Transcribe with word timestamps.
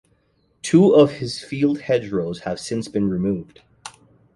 Two 0.63 0.95
of 0.95 1.19
this 1.19 1.43
field's 1.43 1.81
hedgerows 1.81 2.39
have 2.39 2.59
since 2.59 2.87
been 2.87 3.07
removed. 3.07 3.61